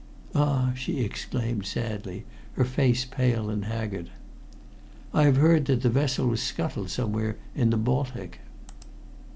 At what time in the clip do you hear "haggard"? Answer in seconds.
3.65-4.09